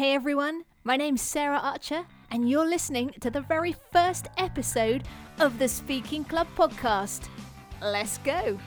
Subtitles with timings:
[0.00, 5.04] Hey everyone, my name's Sarah Archer, and you're listening to the very first episode
[5.38, 7.28] of the Speaking Club podcast.
[7.82, 8.58] Let's go.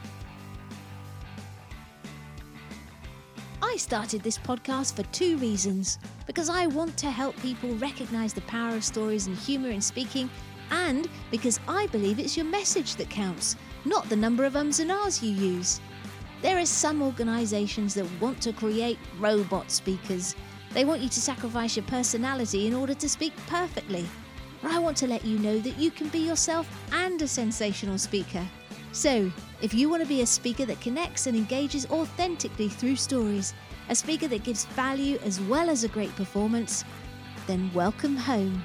[3.63, 5.97] I started this podcast for two reasons.
[6.27, 10.29] Because I want to help people recognize the power of stories and humor in speaking,
[10.69, 13.55] and because I believe it's your message that counts,
[13.85, 15.81] not the number of ums and ahs you use.
[16.43, 20.35] There are some organizations that want to create robot speakers.
[20.73, 24.07] They want you to sacrifice your personality in order to speak perfectly.
[24.63, 28.43] I want to let you know that you can be yourself and a sensational speaker.
[28.91, 29.31] So,
[29.61, 33.53] if you want to be a speaker that connects and engages authentically through stories,
[33.89, 36.83] a speaker that gives value as well as a great performance,
[37.45, 38.63] then welcome home.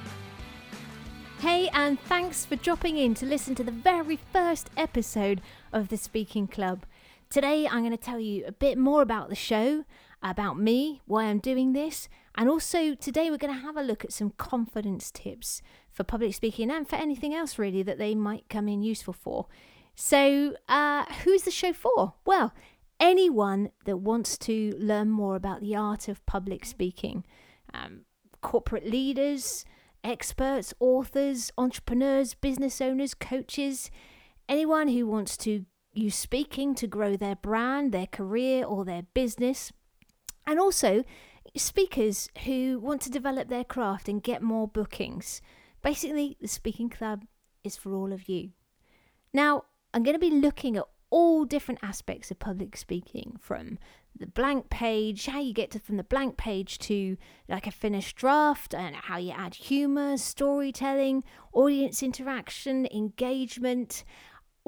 [1.40, 5.40] Hey, and thanks for dropping in to listen to the very first episode
[5.72, 6.84] of the Speaking Club.
[7.30, 9.84] Today, I'm going to tell you a bit more about the show,
[10.22, 14.04] about me, why I'm doing this, and also today we're going to have a look
[14.04, 18.48] at some confidence tips for public speaking and for anything else really that they might
[18.48, 19.46] come in useful for.
[19.94, 22.14] So, uh, who's the show for?
[22.24, 22.52] Well,
[23.00, 27.24] anyone that wants to learn more about the art of public speaking,
[27.74, 28.02] um,
[28.40, 29.64] corporate leaders,
[30.04, 33.90] experts, authors, entrepreneurs, business owners, coaches,
[34.48, 39.72] anyone who wants to use speaking to grow their brand, their career, or their business.
[40.48, 41.04] And also,
[41.54, 45.42] speakers who want to develop their craft and get more bookings.
[45.82, 47.26] Basically, the Speaking Club
[47.62, 48.52] is for all of you.
[49.34, 53.78] Now, I'm going to be looking at all different aspects of public speaking from
[54.18, 58.16] the blank page, how you get to from the blank page to like a finished
[58.16, 64.02] draft, and how you add humor, storytelling, audience interaction, engagement,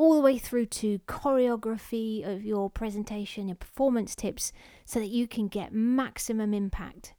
[0.01, 4.51] all the way through to choreography of your presentation, your performance tips,
[4.87, 7.13] so that you can get maximum impact.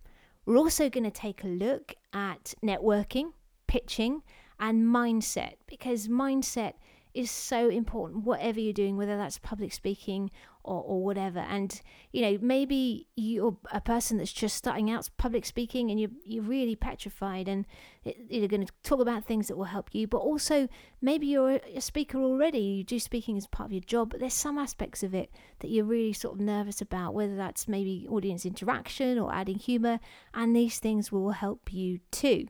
[0.48, 3.34] We're also going to take a look at networking,
[3.68, 4.24] pitching,
[4.60, 6.74] and mindset because mindset
[7.14, 10.32] is so important, whatever you're doing, whether that's public speaking
[10.64, 11.40] or, or whatever.
[11.40, 16.12] And, you know, maybe you're a person that's just starting out public speaking and you're,
[16.26, 17.66] you're really petrified and
[18.04, 20.08] you're going to talk about things that will help you.
[20.08, 20.68] But also,
[21.02, 24.34] maybe you're a speaker already, you do speaking as part of your job, but there's
[24.34, 28.46] some aspects of it that you're really sort of nervous about, whether that's maybe audience
[28.46, 30.00] interaction or adding humor.
[30.34, 32.48] And these things will help you too.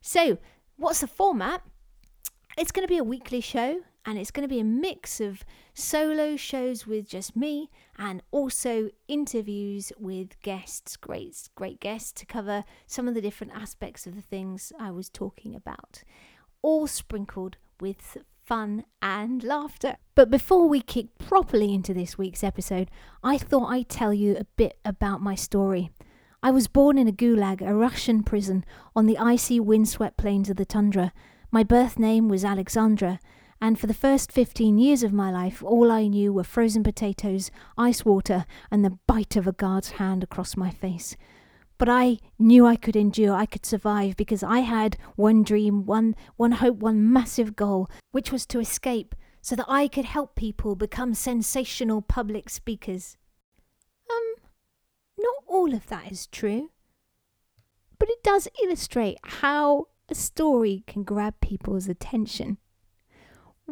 [0.00, 0.38] So,
[0.76, 1.62] what's the format?
[2.58, 5.44] It's going to be a weekly show and it's going to be a mix of
[5.74, 12.64] solo shows with just me and also interviews with guests, great, great guests to cover
[12.86, 16.02] some of the different aspects of the things I was talking about,
[16.62, 19.96] all sprinkled with fun and laughter.
[20.14, 22.90] But before we kick properly into this week's episode,
[23.22, 25.90] I thought I'd tell you a bit about my story.
[26.42, 28.64] I was born in a gulag, a Russian prison,
[28.96, 31.12] on the icy, windswept plains of the tundra.
[31.52, 33.20] My birth name was Alexandra,
[33.62, 37.52] and for the first 15 years of my life, all I knew were frozen potatoes,
[37.78, 41.16] ice water, and the bite of a guard's hand across my face.
[41.78, 46.16] But I knew I could endure, I could survive, because I had one dream, one,
[46.34, 50.74] one hope, one massive goal, which was to escape so that I could help people
[50.74, 53.16] become sensational public speakers.
[54.10, 54.34] Um,
[55.16, 56.70] not all of that is true,
[58.00, 62.58] but it does illustrate how a story can grab people's attention.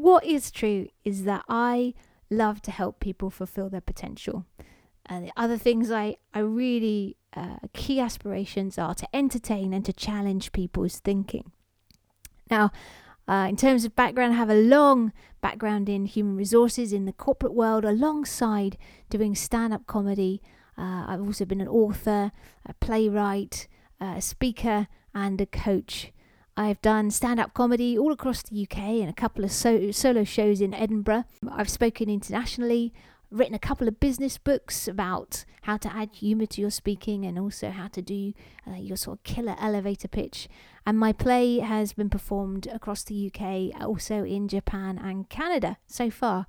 [0.00, 1.93] What is true is that I
[2.31, 4.47] love to help people fulfill their potential.
[5.05, 9.93] And the other things I, I really, uh, key aspirations are to entertain and to
[9.93, 11.53] challenge people's thinking.
[12.50, 12.71] Now,
[13.28, 15.12] uh, in terms of background, I have a long
[15.43, 18.78] background in human resources in the corporate world alongside
[19.11, 20.41] doing stand up comedy.
[20.78, 22.32] Uh, I've also been an author,
[22.65, 23.69] a playwright,
[24.00, 26.11] a speaker, and a coach.
[26.56, 30.25] I've done stand up comedy all across the UK and a couple of so- solo
[30.25, 31.25] shows in Edinburgh.
[31.50, 32.93] I've spoken internationally,
[33.31, 37.38] written a couple of business books about how to add humour to your speaking and
[37.38, 38.33] also how to do
[38.66, 40.49] uh, your sort of killer elevator pitch.
[40.87, 46.11] And my play has been performed across the UK, also in Japan and Canada so
[46.11, 46.46] far.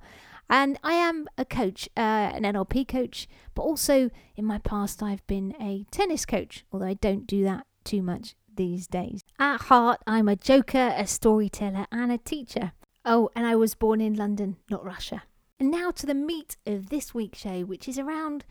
[0.50, 2.00] And I am a coach, uh,
[2.34, 6.94] an NLP coach, but also in my past I've been a tennis coach, although I
[6.94, 9.22] don't do that too much these days.
[9.38, 12.72] At heart, I'm a joker, a storyteller, and a teacher.
[13.04, 15.24] Oh, and I was born in London, not Russia.
[15.58, 18.44] And now to the meat of this week's show, which is around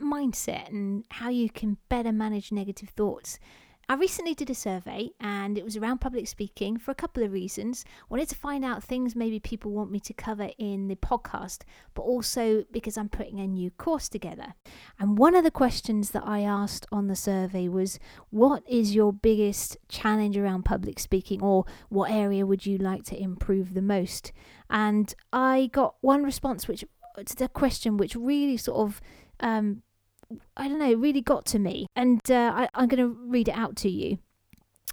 [0.00, 3.38] mindset and how you can better manage negative thoughts.
[3.88, 7.32] I recently did a survey and it was around public speaking for a couple of
[7.32, 7.84] reasons.
[8.08, 11.60] Wanted to find out things maybe people want me to cover in the podcast,
[11.94, 14.54] but also because I'm putting a new course together.
[14.98, 18.00] And one of the questions that I asked on the survey was
[18.30, 23.22] what is your biggest challenge around public speaking or what area would you like to
[23.22, 24.32] improve the most?
[24.68, 26.84] And I got one response which
[27.24, 29.00] to the question which really sort of
[29.40, 29.82] um,
[30.56, 31.86] I don't know, really got to me.
[31.94, 34.18] And uh, I, am going to read it out to you.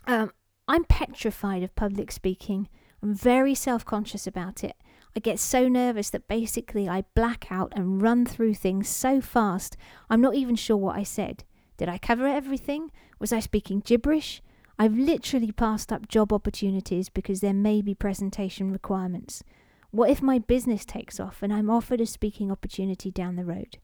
[0.05, 0.31] Um,
[0.67, 2.69] I'm petrified of public speaking.
[3.01, 4.75] I'm very self conscious about it.
[5.15, 9.77] I get so nervous that basically I black out and run through things so fast,
[10.09, 11.43] I'm not even sure what I said.
[11.77, 12.91] Did I cover everything?
[13.19, 14.41] Was I speaking gibberish?
[14.79, 19.43] I've literally passed up job opportunities because there may be presentation requirements.
[19.91, 23.77] What if my business takes off and I'm offered a speaking opportunity down the road?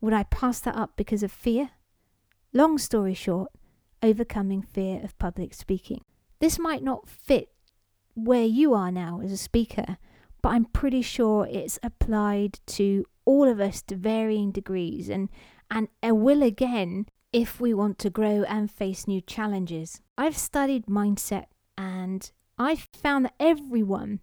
[0.00, 1.70] Would I pass that up because of fear?
[2.52, 3.52] Long story short,
[4.02, 6.04] overcoming fear of public speaking.
[6.40, 7.50] This might not fit
[8.14, 9.98] where you are now as a speaker,
[10.42, 15.28] but I'm pretty sure it's applied to all of us to varying degrees and,
[15.70, 20.00] and will again if we want to grow and face new challenges.
[20.18, 21.46] I've studied mindset
[21.78, 24.20] and I've found that everyone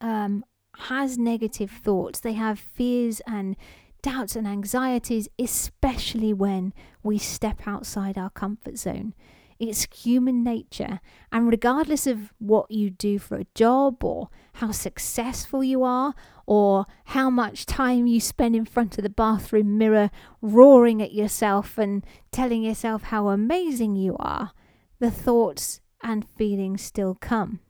[0.00, 0.44] um,
[0.76, 2.20] has negative thoughts.
[2.20, 3.56] They have fears and
[4.02, 9.14] doubts and anxieties, especially when we step outside our comfort zone.
[9.58, 10.98] It's human nature,
[11.30, 16.14] and regardless of what you do for a job, or how successful you are,
[16.46, 20.10] or how much time you spend in front of the bathroom mirror
[20.40, 24.50] roaring at yourself and telling yourself how amazing you are,
[24.98, 27.60] the thoughts and feelings still come.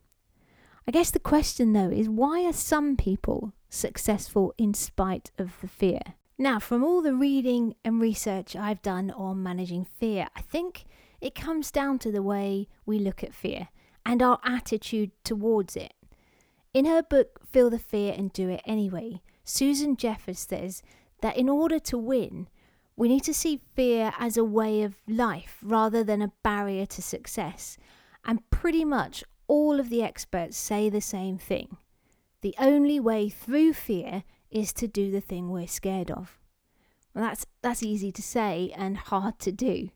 [0.87, 5.69] I guess the question though is why are some people successful in spite of the
[5.69, 6.01] fear?
[6.43, 10.87] Now, from all the reading and research I've done on managing fear, I think
[11.21, 13.69] it comes down to the way we look at fear
[14.05, 15.95] and our attitude towards it.
[16.75, 20.83] In her book, Feel the Fear and Do It Anyway, Susan Jeffers says
[21.21, 22.49] that in order to win,
[22.97, 27.01] we need to see fear as a way of life rather than a barrier to
[27.01, 27.79] success.
[28.25, 31.77] And pretty much all of the experts say the same thing.
[32.41, 36.39] The only way through fear is to do the thing we're scared of.
[37.15, 39.91] Well, that's that's easy to say and hard to do.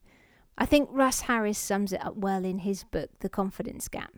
[0.58, 4.12] I think Russ Harris sums it up well in his book The Confidence Gap.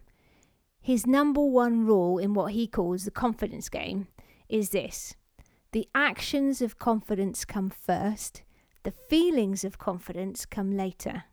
[0.81, 4.06] His number one rule in what he calls the confidence game
[4.49, 5.14] is this.
[5.73, 8.43] The actions of confidence come first,
[8.85, 11.25] the feelings of confidence come later.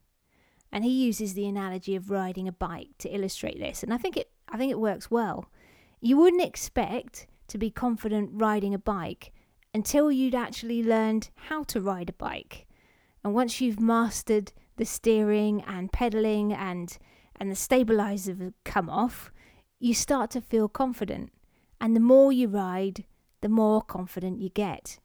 [0.72, 4.18] And he uses the analogy of riding a bike to illustrate this, and I think
[4.18, 5.46] it I think it works well.
[6.02, 9.32] You wouldn't expect to be confident riding a bike
[9.74, 12.66] until you'd actually learned how to ride a bike.
[13.24, 16.98] And once you've mastered the steering and pedaling and
[17.38, 19.32] and the stabilizers have come off,
[19.80, 21.32] you start to feel confident.
[21.82, 23.04] And the more you ride,
[23.42, 25.00] the more confident you get.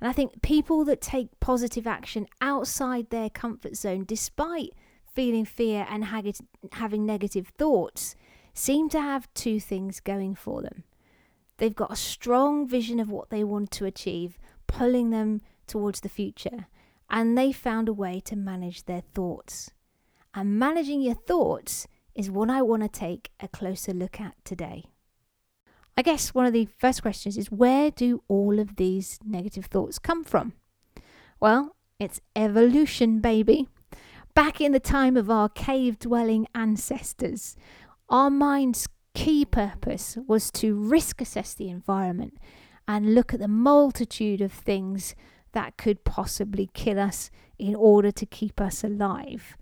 [0.00, 4.70] And I think people that take positive action outside their comfort zone, despite
[5.12, 6.06] feeling fear and
[6.72, 8.14] having negative thoughts,
[8.54, 10.84] seem to have two things going for them.
[11.58, 16.08] They've got a strong vision of what they want to achieve, pulling them towards the
[16.08, 16.66] future,
[17.10, 19.70] and they found a way to manage their thoughts.
[20.34, 24.84] And managing your thoughts is what I want to take a closer look at today.
[25.96, 29.98] I guess one of the first questions is where do all of these negative thoughts
[29.98, 30.52] come from?
[31.40, 33.68] Well, it's evolution, baby.
[34.32, 37.56] Back in the time of our cave dwelling ancestors,
[38.08, 38.86] our minds
[39.18, 42.38] key purpose was to risk assess the environment
[42.86, 45.16] and look at the multitude of things
[45.50, 49.56] that could possibly kill us in order to keep us alive.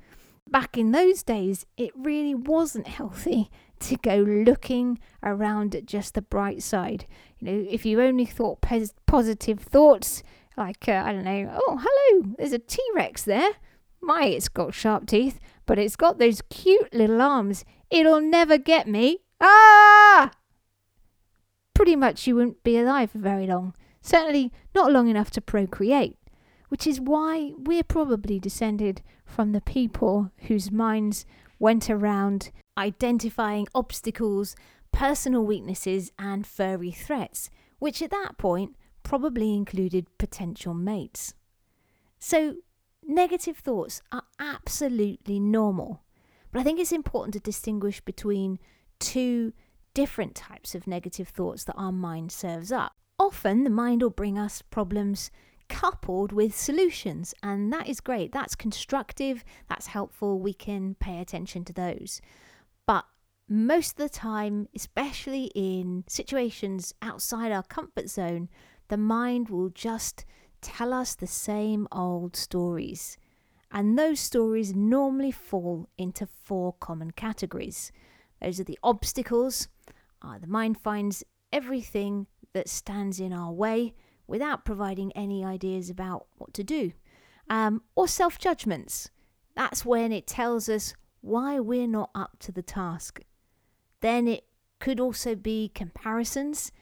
[0.47, 6.21] Back in those days, it really wasn't healthy to go looking around at just the
[6.21, 7.07] bright side.
[7.39, 10.23] You know, if you only thought pos- positive thoughts,
[10.59, 13.53] like, uh, I don't know, oh, hello, there's a T Rex there.
[14.03, 17.65] My, it's got sharp teeth, but it's got those cute little arms.
[17.91, 19.21] It'll never get me.
[19.40, 20.31] Ah!
[21.75, 23.75] Pretty much you wouldn't be alive for very long.
[24.00, 26.16] Certainly not long enough to procreate.
[26.69, 31.25] Which is why we're probably descended from the people whose minds
[31.59, 34.57] went around identifying obstacles,
[34.93, 41.35] personal weaknesses, and furry threats, which at that point probably included potential mates.
[42.19, 42.57] So,
[43.07, 46.02] negative thoughts are absolutely normal.
[46.50, 48.59] But I think it's important to distinguish between
[48.99, 49.53] two
[49.95, 52.95] different types of negative thoughts that our mind serves up.
[53.19, 55.31] Often the mind will bring us problems
[55.69, 57.35] coupled with solutions.
[57.43, 58.33] And that is great.
[58.33, 60.38] That's constructive, that's helpful.
[60.38, 62.21] We can pay attention to those.
[62.87, 63.05] But
[63.49, 68.49] most of the time, especially in situations outside our comfort zone,
[68.88, 70.25] the mind will just
[70.61, 73.17] tell us the same old stories.
[73.71, 77.93] And those stories normally fall into four common categories.
[78.40, 79.69] Those are the obstacles.
[80.23, 83.95] Uh, the mind finds everything that stands in our way
[84.26, 86.93] without providing any ideas about what to do.
[87.49, 89.11] Um, or self judgments.
[89.55, 93.21] That's when it tells us why we're not up to the task.
[94.00, 94.45] Then it
[94.78, 96.73] could also be comparisons.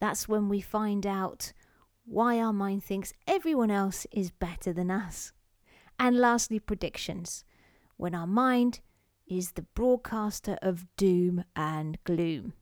[0.00, 1.52] That's when we find out
[2.04, 5.32] why our mind thinks everyone else is better than us.
[5.98, 7.44] And lastly, predictions,
[7.96, 8.80] when our mind
[9.28, 12.52] is the broadcaster of doom and gloom.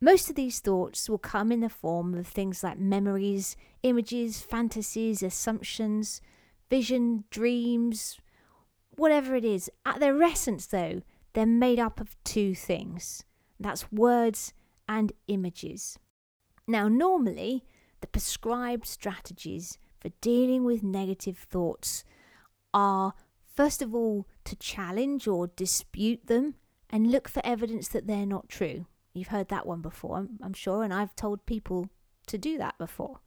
[0.00, 5.22] Most of these thoughts will come in the form of things like memories, images, fantasies,
[5.22, 6.20] assumptions,
[6.70, 8.18] vision, dreams,
[8.96, 9.70] whatever it is.
[9.84, 13.24] At their essence, though, they're made up of two things
[13.58, 14.52] that's words
[14.88, 15.98] and images.
[16.66, 17.64] Now, normally,
[18.00, 22.04] the prescribed strategies for dealing with negative thoughts
[22.72, 23.14] are,
[23.52, 26.54] first of all, to challenge or dispute them
[26.90, 28.86] and look for evidence that they're not true.
[29.12, 31.88] You've heard that one before, I'm, I'm sure, and I've told people
[32.26, 33.20] to do that before.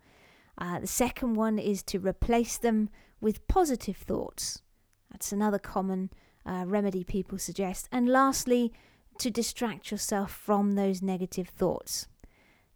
[0.57, 4.61] Uh, the second one is to replace them with positive thoughts.
[5.11, 6.09] That's another common
[6.45, 7.87] uh, remedy people suggest.
[7.91, 8.71] And lastly,
[9.19, 12.07] to distract yourself from those negative thoughts.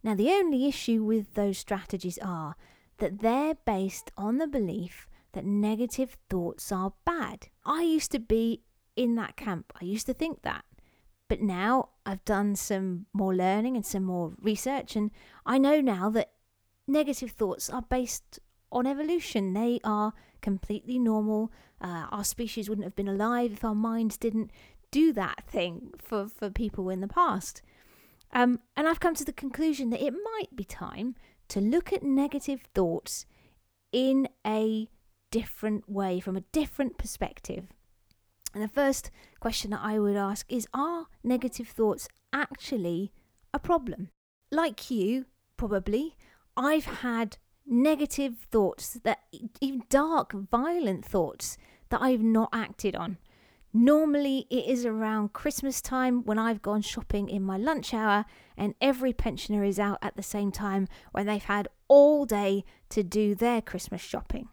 [0.04, 2.56] Now, the only issue with those strategies are
[2.98, 7.48] that they're based on the belief that negative thoughts are bad.
[7.64, 8.62] I used to be
[8.96, 10.66] in that camp, I used to think that.
[11.28, 15.12] But now I've done some more learning and some more research, and
[15.46, 16.32] I know now that
[16.88, 18.40] negative thoughts are based
[18.72, 19.54] on evolution.
[19.54, 21.52] They are completely normal.
[21.82, 24.52] Uh, our species wouldn't have been alive if our minds didn't
[24.92, 27.62] do that thing for, for people in the past.
[28.32, 31.16] Um, and I've come to the conclusion that it might be time
[31.50, 33.26] to look at negative thoughts
[33.92, 34.90] in a
[35.36, 37.66] different way, from a different perspective.
[38.54, 39.12] And the first
[39.42, 43.12] question that I would ask is Are negative thoughts actually
[43.54, 44.12] a problem?
[44.50, 45.26] Like you,
[45.58, 46.16] probably,
[46.56, 49.24] I've had negative thoughts that
[49.60, 51.58] even dark, violent thoughts
[51.90, 53.18] that I've not acted on.
[53.74, 58.24] Normally, it is around Christmas time when I've gone shopping in my lunch hour,
[58.56, 63.04] and every pensioner is out at the same time when they've had all day to
[63.04, 64.48] do their Christmas shopping.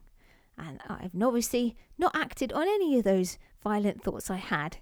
[0.64, 4.78] And I've obviously not acted on any of those violent thoughts I had.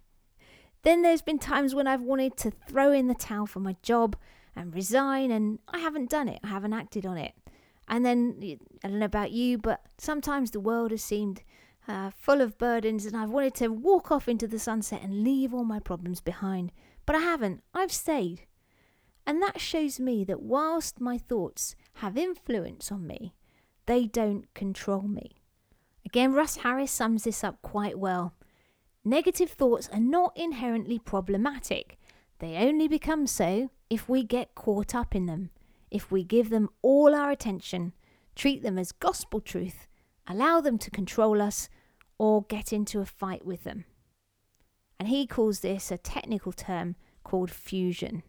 [0.83, 4.17] Then there's been times when I've wanted to throw in the towel for my job
[4.55, 6.41] and resign, and I haven't done it.
[6.43, 7.33] I haven't acted on it.
[7.89, 8.37] And then,
[8.85, 11.43] I don't know about you, but sometimes the world has seemed
[11.89, 15.55] uh, full of burdens, and I've wanted to walk off into the sunset and leave
[15.55, 16.73] all my problems behind.
[17.07, 17.63] But I haven't.
[17.75, 18.43] I've stayed.
[19.27, 23.35] And that shows me that whilst my thoughts have influence on me,
[23.87, 25.40] they don't control me.
[26.05, 28.35] Again, Russ Harris sums this up quite well.
[29.05, 31.99] Negative thoughts are not inherently problematic.
[32.39, 35.51] They only become so if we get caught up in them,
[35.91, 37.93] if we give them all our attention,
[38.35, 39.87] treat them as gospel truth,
[40.27, 41.69] allow them to control us,
[42.19, 43.85] or get into a fight with them.
[44.99, 48.23] And he calls this a technical term called fusion.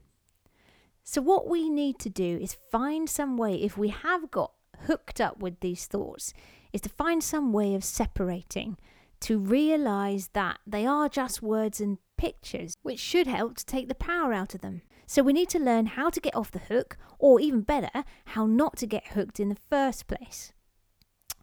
[1.04, 4.54] So, what we need to do is find some way, if we have got
[4.86, 6.34] hooked up with these thoughts,
[6.74, 8.78] is to find some way of separating
[9.22, 13.96] to realize that they are just words and pictures, which should help to take the
[13.96, 14.82] power out of them.
[15.06, 18.46] So we need to learn how to get off the hook, or even better, how
[18.46, 20.54] not to get hooked in the first place.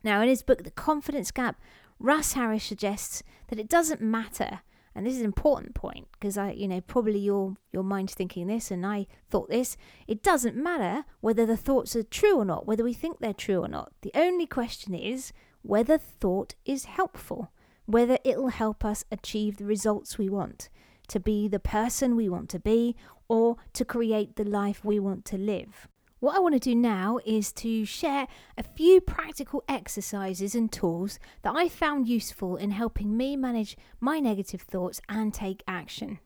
[0.02, 1.61] Now, in his book, The Confidence Gap,
[1.99, 4.61] Russ Harris suggests that it doesn't matter,
[4.99, 8.49] and this is an important point because I, you know, probably your your mind's thinking
[8.49, 9.76] this, and I thought this.
[10.07, 13.62] It doesn't matter whether the thoughts are true or not, whether we think they're true
[13.62, 13.93] or not.
[14.02, 17.50] The only question is whether thought is helpful
[17.88, 20.69] whether it'll help us achieve the results we want,
[21.09, 22.95] to be the person we want to be,
[23.28, 25.88] or to create the life we want to live.
[26.20, 31.20] What I want to do now is to share a few practical exercises and tools
[31.42, 36.18] that I found useful in helping me manage my negative thoughts and take action.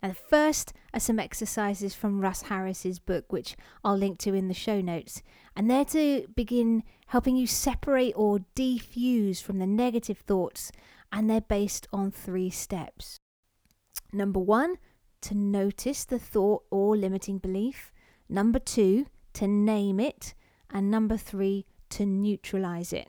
[0.00, 4.46] Now, the first are some exercises from Russ Harris's book, which I'll link to in
[4.46, 5.22] the show notes,
[5.56, 10.70] and they're to begin helping you separate or defuse from the negative thoughts
[11.10, 13.18] and they're based on three steps.
[14.12, 14.76] Number one,
[15.22, 17.92] to notice the thought or limiting belief.
[18.28, 20.34] Number two, to name it.
[20.70, 23.08] And number three, to neutralize it.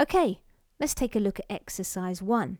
[0.00, 0.40] Okay,
[0.78, 2.58] let's take a look at exercise one.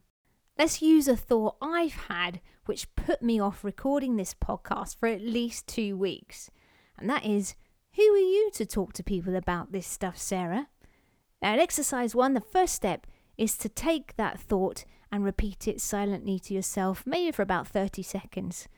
[0.59, 5.23] Let's use a thought I've had which put me off recording this podcast for at
[5.23, 6.51] least two weeks.
[6.99, 7.55] And that is
[7.97, 10.69] who are you to talk to people about this stuff, Sarah?
[11.41, 13.07] Now, in exercise one, the first step
[13.39, 18.03] is to take that thought and repeat it silently to yourself, maybe for about 30
[18.03, 18.69] seconds.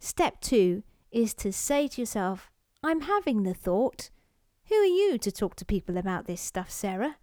[0.00, 2.50] Step two is to say to yourself,
[2.84, 4.10] I'm having the thought.
[4.68, 7.16] Who are you to talk to people about this stuff, Sarah?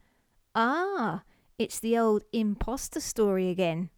[0.55, 1.21] Ah,
[1.59, 3.91] it's the old imposter story again.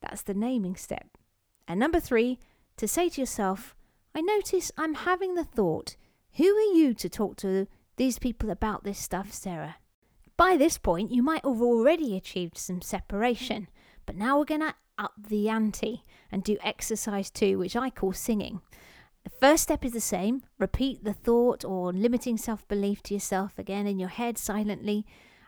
[0.00, 1.18] That's the naming step.
[1.66, 2.38] And number three,
[2.76, 3.74] to say to yourself,
[4.14, 5.96] I notice I'm having the thought.
[6.36, 9.78] Who are you to talk to these people about this stuff, Sarah?
[10.36, 13.66] By this point, you might have already achieved some separation,
[14.06, 18.12] but now we're going to up the ante and do exercise two, which I call
[18.12, 18.60] singing.
[19.28, 23.58] The first step is the same repeat the thought or limiting self belief to yourself
[23.58, 25.04] again in your head silently.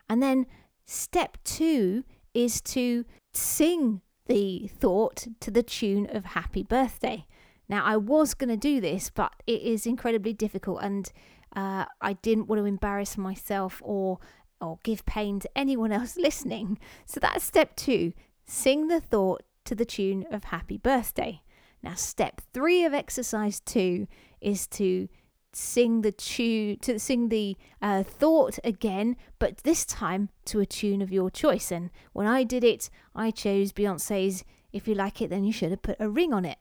[0.07, 0.45] And then
[0.85, 7.25] step two is to sing the thought to the tune of Happy Birthday.
[7.67, 11.11] Now, I was going to do this, but it is incredibly difficult, and
[11.55, 14.19] uh, I didn't want to embarrass myself or
[14.59, 16.77] or give pain to anyone else listening.
[17.07, 18.13] So that's step two:
[18.45, 21.41] sing the thought to the tune of Happy Birthday.
[21.83, 24.07] Now, step three of exercise two
[24.39, 25.07] is to
[25.53, 31.01] sing the tune to sing the uh, thought again, but this time to a tune
[31.01, 31.71] of your choice.
[31.71, 35.71] And when I did it, I chose Beyonce's "If You Like It, Then You Should
[35.71, 36.59] Have Put a Ring on It,"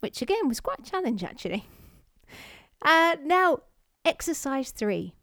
[0.00, 1.68] which again was quite a challenge actually.
[2.82, 3.60] Uh, now,
[4.04, 5.14] exercise three.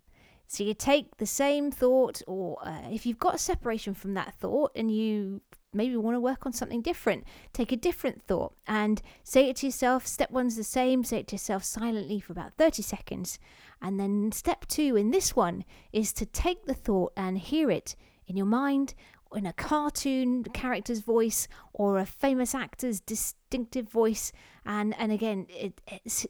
[0.48, 4.36] So you take the same thought, or uh, if you've got a separation from that
[4.36, 5.42] thought and you
[5.74, 7.24] maybe you want to work on something different.
[7.51, 10.08] Take a different thought and say it to yourself.
[10.08, 13.39] Step one's the same, say it to yourself silently for about 30 seconds.
[13.82, 17.96] And then step two in this one is to take the thought and hear it
[18.27, 18.94] in your mind
[19.36, 24.32] in a cartoon character's voice or a famous actor's distinctive voice
[24.65, 25.82] and and again it,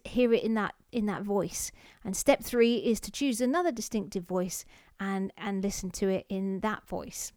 [0.05, 1.71] hear it in that in that voice
[2.03, 4.65] and step 3 is to choose another distinctive voice
[4.99, 7.31] and and listen to it in that voice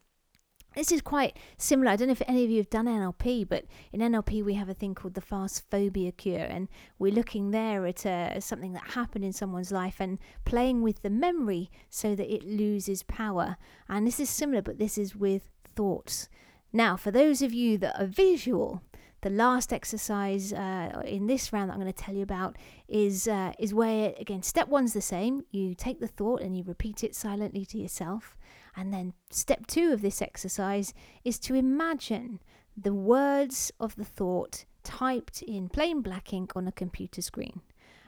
[0.76, 1.90] this is quite similar.
[1.90, 4.68] I don't know if any of you have done NLP, but in NLP we have
[4.68, 6.68] a thing called the fast phobia cure, and
[6.98, 11.10] we're looking there at uh, something that happened in someone's life and playing with the
[11.10, 13.56] memory so that it loses power.
[13.88, 16.28] And this is similar, but this is with thoughts.
[16.72, 18.82] Now, for those of you that are visual,
[19.22, 23.26] the last exercise uh, in this round that I'm going to tell you about is
[23.26, 25.42] uh, is where again step one's the same.
[25.50, 28.35] You take the thought and you repeat it silently to yourself,
[28.76, 30.92] and then step two of this exercise
[31.24, 32.40] is to imagine
[32.76, 37.62] the words of the thought typed in plain black ink on a computer screen.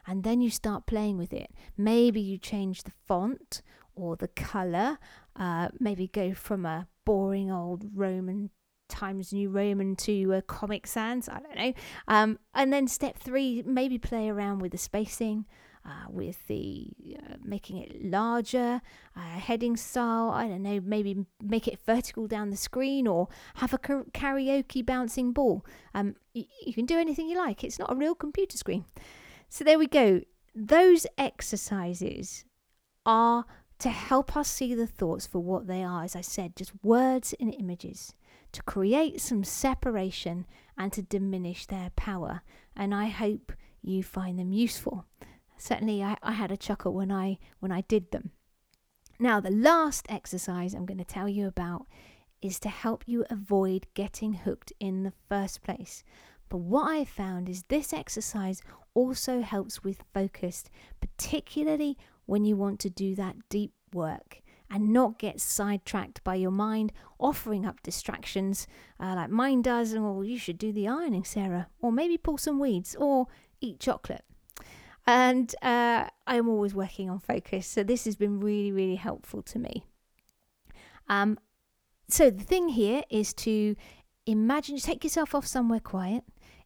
[0.07, 1.51] And then you start playing with it.
[1.77, 3.63] Maybe you change the font
[3.95, 4.99] or the colour.
[5.37, 8.51] Uh, maybe go from a boring old Roman
[8.89, 11.29] Times New Roman to uh, Comic Sans.
[11.29, 11.73] I don't know.
[12.09, 15.45] Um, and then step three, maybe play around with the spacing.
[15.89, 18.83] Uh, with the uh, making it larger,
[19.17, 20.29] uh, heading style.
[20.29, 25.33] I don't know, maybe make it vertical down the screen or have a karaoke bouncing
[25.33, 25.65] ball.
[25.95, 27.65] Um, you can do anything you like.
[27.65, 28.85] It's not a real computer screen.
[29.49, 30.21] So there we go.
[30.55, 32.45] Those exercises
[33.07, 33.47] are
[33.79, 36.05] to help us see the thoughts for what they are.
[36.05, 38.13] As I said, just words and images
[38.53, 40.45] to create some separation
[40.77, 42.43] and to diminish their power.
[42.77, 45.07] And I hope you find them useful.
[45.59, 48.31] Certainly, I, I had a chuckle when I when I did them.
[49.19, 51.87] Now, the last exercise I'm going to tell you about
[52.41, 56.05] is to help you avoid getting hooked in the first place.
[56.49, 58.63] But what I found is this exercise
[58.95, 60.65] also helps with focus,
[61.01, 64.41] particularly when you want to do that deep work
[64.71, 68.67] and not get sidetracked by your mind offering up distractions
[69.01, 69.93] uh, like mine does.
[69.93, 73.27] And well, you should do the ironing, Sarah, or maybe pull some weeds or
[73.61, 74.25] eat chocolate.
[75.09, 79.59] And uh, I'm always working on focus, so this has been really, really helpful to
[79.59, 79.85] me.
[81.09, 81.39] Um,
[82.09, 83.75] so the thing here is to
[84.27, 86.25] imagine, take yourself off somewhere quiet.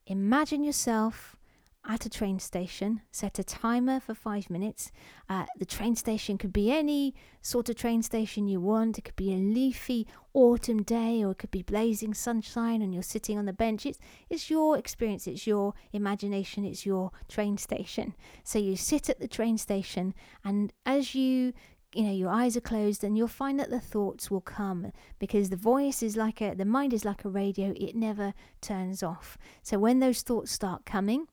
[0.09, 1.37] Imagine yourself
[1.85, 4.93] at a train station, set a timer for five minutes.
[5.29, 8.99] Uh, the train station could be any sort of train station you want.
[8.99, 13.03] It could be a leafy autumn day, or it could be blazing sunshine, and you're
[13.03, 13.85] sitting on the bench.
[13.85, 13.99] It's
[14.31, 18.15] it's your experience, it's your imagination, it's your train station.
[18.45, 20.15] So you sit at the train station,
[20.45, 21.53] and as you
[21.95, 25.51] you know your eyes are closed and you'll find that the thoughts will come because
[25.51, 29.37] the voice is like a the mind is like a radio it never turns off
[29.63, 31.27] so when those thoughts start coming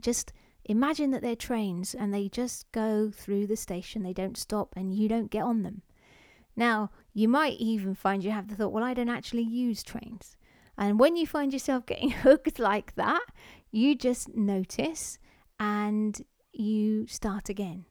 [0.00, 0.32] just
[0.64, 4.94] imagine that they're trains and they just go through the station, they don't stop, and
[4.94, 5.82] you don't get on them.
[6.56, 10.36] Now, You might even find you have the thought, well, I don't actually use trains.
[10.78, 13.22] And when you find yourself getting hooked like that,
[13.70, 15.18] you just notice
[15.60, 17.84] and you start again.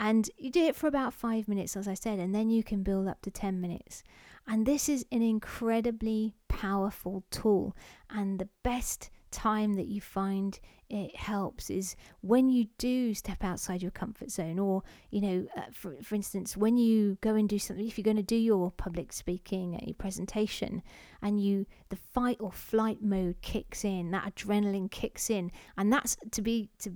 [0.00, 2.82] And you do it for about five minutes, as I said, and then you can
[2.82, 4.02] build up to 10 minutes.
[4.46, 7.76] And this is an incredibly powerful tool.
[8.10, 13.82] And the best time that you find it helps is when you do step outside
[13.82, 17.58] your comfort zone or you know uh, for, for instance when you go and do
[17.58, 20.82] something if you're going to do your public speaking a presentation
[21.20, 26.16] and you the fight or flight mode kicks in that adrenaline kicks in and that's
[26.30, 26.92] to be to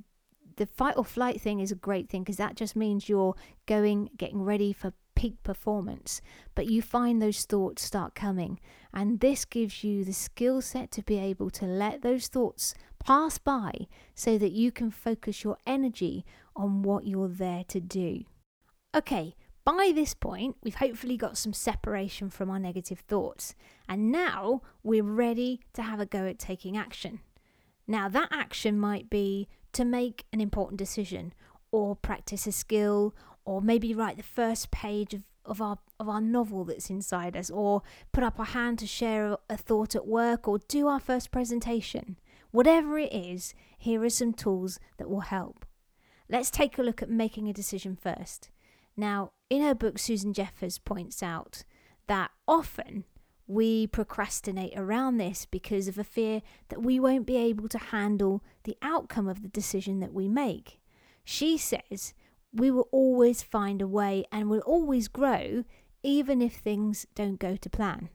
[0.57, 3.35] the fight or flight thing is a great thing because that just means you're
[3.67, 6.21] going getting ready for peak performance,
[6.55, 8.61] but you find those thoughts start coming.
[8.95, 12.73] And this gives you the skill set to be able to let those thoughts
[13.05, 18.23] pass by so that you can focus your energy on what you're there to do.
[18.95, 23.57] Okay, by this point, we've hopefully got some separation from our negative thoughts,
[23.89, 27.19] and now we're ready to have a go at taking action.
[27.89, 31.35] Now, that action might be to make an important decision,
[31.73, 33.15] or practice a skill,
[33.49, 37.49] or maybe write the first page of, of our of our novel that's inside us,
[37.51, 37.83] or
[38.13, 41.31] put up our hand to share a, a thought at work, or do our first
[41.31, 42.19] presentation.
[42.51, 45.65] Whatever it is, here are some tools that will help.
[46.29, 48.51] Let's take a look at making a decision first.
[48.97, 51.65] Now, in her book, Susan Jeffers points out
[52.07, 53.05] that often
[53.47, 58.43] we procrastinate around this because of a fear that we won't be able to handle
[58.65, 60.81] the outcome of the decision that we make.
[61.25, 62.13] She says
[62.53, 65.65] we will always find a way and will always grow
[66.03, 68.09] even if things don't go to plan.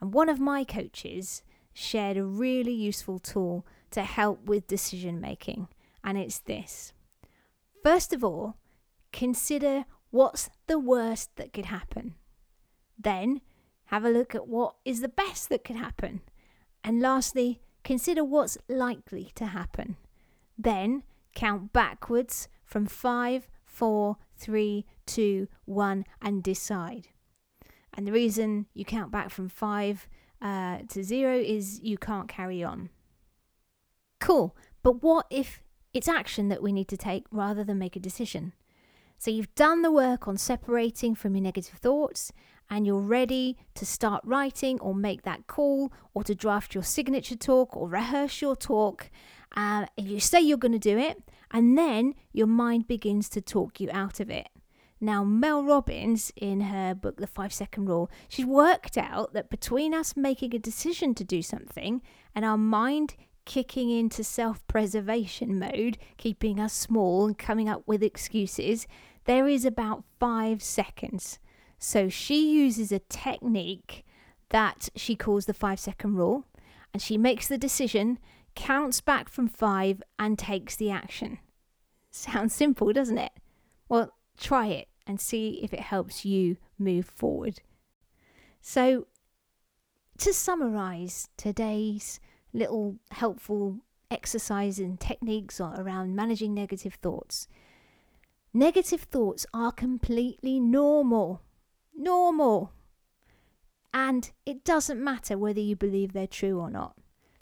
[0.00, 5.68] And one of my coaches shared a really useful tool to help with decision making,
[6.02, 6.92] and it's this.
[7.82, 8.56] First of all,
[9.12, 12.14] consider what's the worst that could happen.
[12.98, 13.40] Then,
[13.86, 16.22] have a look at what is the best that could happen.
[16.82, 19.96] And lastly, consider what's likely to happen.
[20.56, 21.02] Then,
[21.34, 27.06] count backwards from five, four, three, two, one, and decide.
[27.96, 30.08] And the reason you count back from five
[30.42, 32.90] uh, to zero is you can't carry on.
[34.18, 38.00] Cool, but what if it's action that we need to take rather than make a
[38.00, 38.54] decision?
[39.18, 42.32] So you've done the work on separating from your negative thoughts
[42.68, 47.36] and you're ready to start writing or make that call or to draft your signature
[47.36, 49.10] talk or rehearse your talk.
[49.56, 51.22] Uh, and you say you're going to do it,
[51.54, 54.48] and then your mind begins to talk you out of it.
[55.00, 59.94] Now, Mel Robbins, in her book, The Five Second Rule, she's worked out that between
[59.94, 62.02] us making a decision to do something
[62.34, 63.14] and our mind
[63.44, 68.88] kicking into self preservation mode, keeping us small and coming up with excuses,
[69.24, 71.38] there is about five seconds.
[71.78, 74.04] So she uses a technique
[74.48, 76.46] that she calls the five second rule,
[76.92, 78.18] and she makes the decision,
[78.56, 81.38] counts back from five, and takes the action.
[82.16, 83.32] Sounds simple, doesn't it?
[83.88, 87.60] Well, try it and see if it helps you move forward.
[88.60, 89.08] So,
[90.18, 92.20] to summarize today's
[92.52, 93.80] little helpful
[94.12, 97.48] exercise and techniques around managing negative thoughts,
[98.52, 101.42] negative thoughts are completely normal
[101.96, 102.72] normal.
[103.92, 106.96] And it doesn't matter whether you believe they're true or not.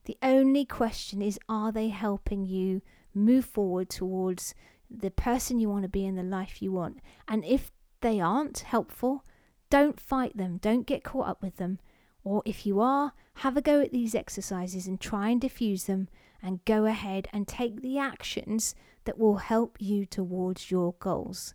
[0.04, 2.80] The only question is are they helping you
[3.14, 4.55] move forward towards
[4.90, 6.98] the person you want to be and the life you want?
[7.29, 7.70] And if
[8.01, 9.25] they aren't helpful,
[9.70, 11.79] don't fight them, don't get caught up with them.
[12.25, 16.09] Or if you are, have a go at these exercises and try and diffuse them
[16.42, 21.55] and go ahead and take the actions that will help you towards your goals.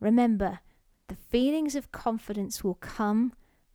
[0.00, 0.60] Remember,
[1.08, 3.34] the feelings of confidence will come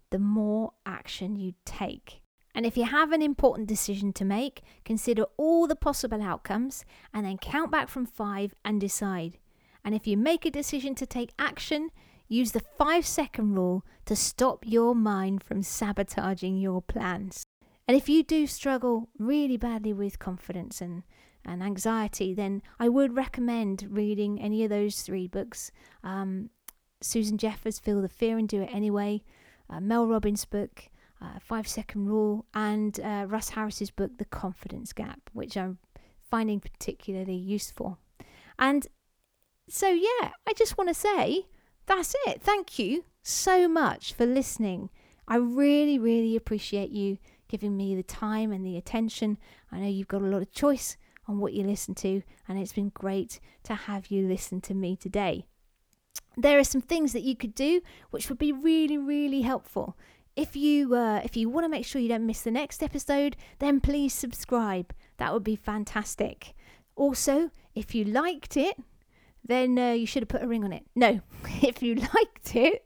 [0.10, 2.18] the more action you take.
[2.55, 6.83] And if you have an important decision to make, consider all the possible outcomes
[7.13, 9.38] and then count back from five and decide.
[9.83, 11.89] And if you make a decision to take action,
[12.27, 17.43] use the five second rule to stop your mind from sabotaging your plans.
[17.88, 21.03] And if you do struggle really badly with confidence and,
[21.43, 25.71] and anxiety, then I would recommend reading any of those three books.
[26.03, 26.49] Um,
[27.01, 29.23] Susan Jeffers, Feel the Fear and Do It Anyway,
[29.69, 30.89] uh, Mel Robbins' book,
[31.21, 35.77] uh, Five Second Rule, and uh, Russ Harris's book, The Confidence Gap, which I'm
[36.21, 37.97] finding particularly useful.
[38.58, 38.88] And
[39.67, 41.45] so, yeah, I just want to say
[41.86, 42.41] that's it.
[42.41, 44.89] Thank you so much for listening.
[45.27, 49.38] I really, really appreciate you giving me the time and the attention.
[49.71, 52.73] I know you've got a lot of choice on what you listen to, and it's
[52.73, 55.45] been great to have you listen to me today.
[56.38, 59.97] there are some things that you could do which would be really, really helpful.
[60.39, 63.36] If you uh, if you want to make sure you don't miss the next episode,
[63.60, 64.93] then please subscribe.
[65.17, 66.54] That would be fantastic.
[66.95, 68.78] Also, if you liked it,
[69.43, 70.86] then uh, you should have put a ring on it.
[70.95, 71.19] No,
[71.62, 72.86] if you liked it,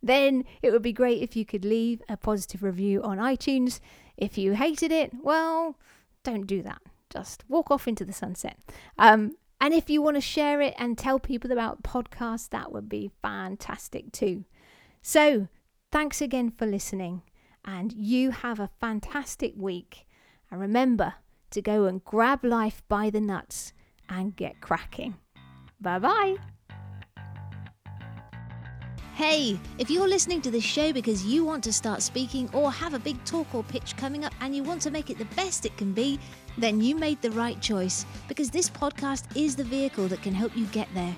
[0.00, 3.80] then it would be great if you could leave a positive review on iTunes.
[4.16, 5.76] If you hated it, well,
[6.22, 6.82] don't do that.
[7.10, 8.58] Just walk off into the sunset.
[8.96, 12.88] Um, and if you want to share it and tell people about podcasts, that would
[12.88, 14.44] be fantastic too.
[15.02, 15.48] So,
[15.92, 17.22] thanks again for listening,
[17.64, 20.06] and you have a fantastic week.
[20.50, 21.14] And remember
[21.50, 23.72] to go and grab life by the nuts
[24.08, 25.16] and get cracking.
[25.80, 26.36] Bye bye.
[29.14, 32.94] Hey, if you're listening to this show because you want to start speaking or have
[32.94, 35.66] a big talk or pitch coming up and you want to make it the best
[35.66, 36.18] it can be,
[36.56, 40.56] then you made the right choice because this podcast is the vehicle that can help
[40.56, 41.14] you get there.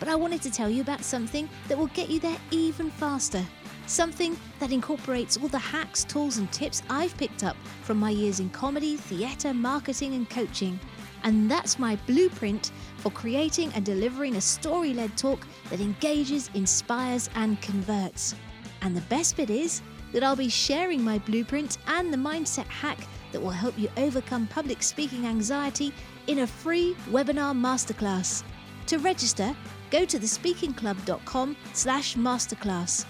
[0.00, 3.44] But I wanted to tell you about something that will get you there even faster.
[3.86, 8.40] Something that incorporates all the hacks, tools, and tips I've picked up from my years
[8.40, 10.78] in comedy, theatre, marketing, and coaching.
[11.22, 17.30] And that's my blueprint for creating and delivering a story led talk that engages, inspires,
[17.36, 18.34] and converts.
[18.82, 22.98] And the best bit is that I'll be sharing my blueprint and the mindset hack
[23.30, 25.92] that will help you overcome public speaking anxiety
[26.26, 28.42] in a free webinar masterclass.
[28.86, 29.54] To register,
[29.90, 33.04] go to thespeakingclub.com slash masterclass.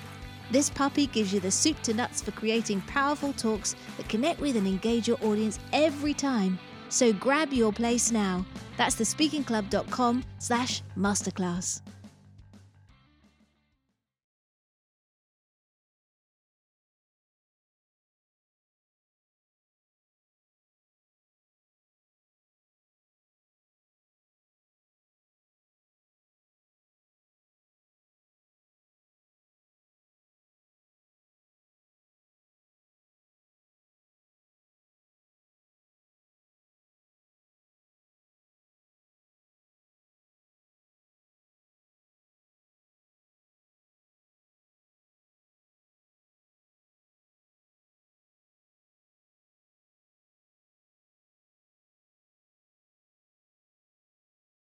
[0.51, 4.57] This puppy gives you the soup to nuts for creating powerful talks that connect with
[4.57, 6.59] and engage your audience every time.
[6.89, 8.47] So grab your place now.
[8.77, 11.83] That's thespeakingclub.com slash masterclass.